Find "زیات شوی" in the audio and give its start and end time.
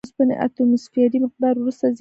1.81-1.89